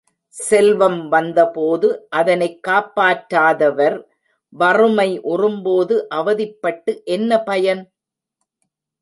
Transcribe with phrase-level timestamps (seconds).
[0.35, 1.87] செல்வம் வந்தபோது
[2.11, 3.97] அதனைக் காப்பாற்றாதவர்
[4.53, 7.83] வறுமை உறும்போது அவதிப்பட்டு என்ன பயன்?